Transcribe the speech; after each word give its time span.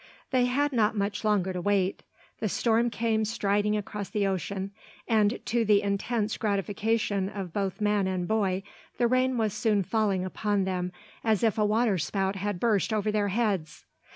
They 0.31 0.45
had 0.45 0.73
not 0.73 0.97
much 0.97 1.23
longer 1.23 1.53
to 1.53 1.61
wait. 1.61 2.01
The 2.39 2.49
storm 2.49 2.89
came 2.89 3.23
striding 3.23 3.77
across 3.77 4.09
the 4.09 4.25
ocean; 4.25 4.71
and, 5.07 5.39
to 5.45 5.63
the 5.63 5.83
intense 5.83 6.37
gratification 6.37 7.29
of 7.29 7.53
both 7.53 7.79
man 7.79 8.07
and 8.07 8.27
boy, 8.27 8.63
the 8.97 9.05
rain 9.05 9.37
was 9.37 9.53
soon 9.53 9.83
falling 9.83 10.25
upon 10.25 10.63
them, 10.63 10.91
as 11.23 11.43
if 11.43 11.59
a 11.59 11.65
water 11.67 11.99
spout 11.99 12.35
had 12.37 12.59
burst 12.59 12.91
over 12.91 13.11
their 13.11 13.27
heads. 13.27 13.85